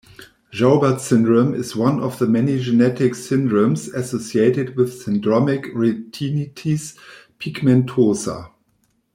Joubert 0.51 0.99
syndrome 0.99 1.53
is 1.53 1.75
one 1.75 1.99
of 1.99 2.17
the 2.17 2.25
many 2.25 2.57
genetic 2.59 3.13
syndromes 3.13 3.93
associated 3.93 4.75
with 4.75 4.99
syndromic 4.99 5.71
retinitis 5.75 6.97
pigmentosa. 7.37 8.49